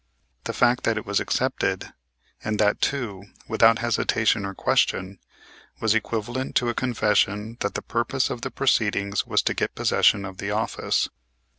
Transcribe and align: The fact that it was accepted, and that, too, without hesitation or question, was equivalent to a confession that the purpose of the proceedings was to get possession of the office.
The 0.45 0.53
fact 0.53 0.83
that 0.85 0.97
it 0.97 1.05
was 1.05 1.19
accepted, 1.19 1.93
and 2.43 2.57
that, 2.57 2.81
too, 2.81 3.25
without 3.47 3.77
hesitation 3.77 4.47
or 4.47 4.55
question, 4.55 5.19
was 5.79 5.93
equivalent 5.93 6.55
to 6.55 6.69
a 6.69 6.73
confession 6.73 7.57
that 7.59 7.75
the 7.75 7.83
purpose 7.83 8.31
of 8.31 8.41
the 8.41 8.49
proceedings 8.49 9.27
was 9.27 9.43
to 9.43 9.53
get 9.53 9.75
possession 9.75 10.25
of 10.25 10.39
the 10.39 10.49
office. 10.49 11.07